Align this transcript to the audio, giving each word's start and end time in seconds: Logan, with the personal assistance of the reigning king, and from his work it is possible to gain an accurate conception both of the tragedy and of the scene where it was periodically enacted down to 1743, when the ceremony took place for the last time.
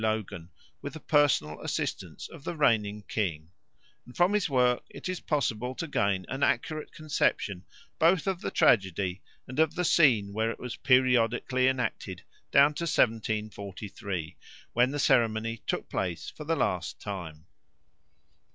Logan, 0.01 0.49
with 0.81 0.93
the 0.93 0.99
personal 0.99 1.61
assistance 1.61 2.27
of 2.27 2.43
the 2.43 2.57
reigning 2.57 3.03
king, 3.03 3.51
and 4.03 4.17
from 4.17 4.33
his 4.33 4.49
work 4.49 4.81
it 4.89 5.07
is 5.07 5.19
possible 5.19 5.75
to 5.75 5.87
gain 5.87 6.25
an 6.27 6.41
accurate 6.41 6.91
conception 6.91 7.63
both 7.99 8.25
of 8.25 8.41
the 8.41 8.49
tragedy 8.49 9.21
and 9.47 9.59
of 9.59 9.75
the 9.75 9.85
scene 9.85 10.33
where 10.33 10.49
it 10.49 10.59
was 10.59 10.75
periodically 10.77 11.67
enacted 11.67 12.23
down 12.49 12.73
to 12.73 12.85
1743, 12.85 14.37
when 14.73 14.89
the 14.89 14.97
ceremony 14.97 15.61
took 15.67 15.87
place 15.87 16.31
for 16.35 16.45
the 16.45 16.55
last 16.55 16.99
time. 16.99 17.45